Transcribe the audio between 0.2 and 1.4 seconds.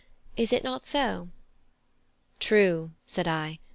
Is it not so?"